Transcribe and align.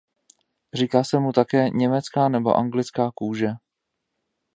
Říká 0.73 1.03
se 1.03 1.19
mu 1.19 1.31
také 1.31 1.69
"německá" 1.69 2.29
nebo 2.29 2.55
"anglická 2.57 3.11
kůže". 3.15 3.49